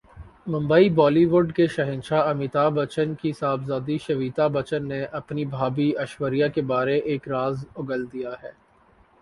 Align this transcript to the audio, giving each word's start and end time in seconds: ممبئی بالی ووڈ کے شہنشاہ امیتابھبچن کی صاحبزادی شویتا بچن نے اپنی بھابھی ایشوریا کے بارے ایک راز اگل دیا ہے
ممبئی 0.47 0.87
بالی 0.97 1.25
ووڈ 1.31 1.51
کے 1.55 1.65
شہنشاہ 1.75 2.29
امیتابھبچن 2.29 3.13
کی 3.21 3.31
صاحبزادی 3.39 3.97
شویتا 4.05 4.47
بچن 4.55 4.87
نے 4.89 5.03
اپنی 5.19 5.45
بھابھی 5.47 5.89
ایشوریا 5.99 6.47
کے 6.55 6.61
بارے 6.73 6.97
ایک 7.09 7.27
راز 7.27 7.65
اگل 7.75 8.05
دیا 8.13 8.31
ہے 8.43 8.51